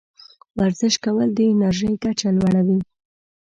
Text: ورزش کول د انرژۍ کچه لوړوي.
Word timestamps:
ورزش 0.59 0.93
کول 1.05 1.29
د 1.35 1.39
انرژۍ 1.51 1.93
کچه 2.03 2.29
لوړوي. 2.37 2.79